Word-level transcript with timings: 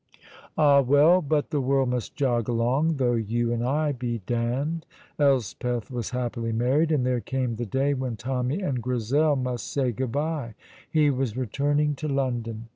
Ah, 0.57 0.81
well, 0.81 1.21
but 1.21 1.51
the 1.51 1.61
world 1.61 1.89
must 1.89 2.15
jog 2.15 2.47
along 2.49 2.95
though 2.97 3.13
you 3.13 3.53
and 3.53 3.63
I 3.63 3.91
be 3.91 4.23
damned. 4.25 4.87
Elspeth 5.19 5.91
was 5.91 6.09
happily 6.09 6.51
married, 6.51 6.91
and 6.91 7.05
there 7.05 7.21
came 7.21 7.53
the 7.57 7.67
day 7.67 7.93
when 7.93 8.15
Tommy 8.15 8.63
and 8.63 8.81
Grizel 8.81 9.35
must 9.35 9.71
say 9.71 9.91
good 9.91 10.11
bye. 10.11 10.55
He 10.89 11.11
was 11.11 11.37
returning 11.37 11.93
to 11.97 12.07
London. 12.07 12.69